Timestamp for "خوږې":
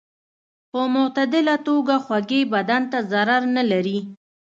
2.05-2.41